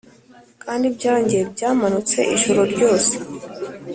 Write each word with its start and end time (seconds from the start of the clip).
kandi 0.63 0.83
ibyanjye 0.91 1.39
byamanutse 1.53 2.17
ijoro 2.35 2.61
ryose, 2.73 3.13